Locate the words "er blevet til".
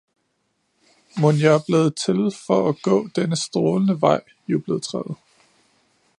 1.55-2.35